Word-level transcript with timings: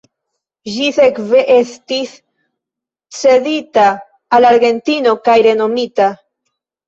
Ĝi 0.75 0.85
sekve 0.93 1.41
estis 1.55 2.13
cedita 3.17 3.85
al 4.37 4.49
Argentino 4.53 5.13
kaj 5.29 5.37
renomita. 5.51 6.09